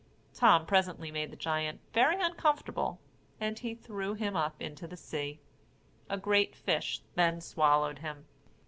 Tom 0.33 0.65
presently 0.65 1.11
made 1.11 1.29
the 1.29 1.35
giant 1.37 1.79
very 1.93 2.19
uncomfortable, 2.19 2.99
and 3.39 3.59
he 3.59 3.75
threw 3.75 4.15
him 4.15 4.35
up 4.35 4.59
into 4.59 4.87
the 4.87 4.97
sea. 4.97 5.39
A 6.09 6.17
great 6.17 6.55
fish 6.55 7.03
then 7.13 7.39
swallowed 7.39 7.99
him. 7.99 8.25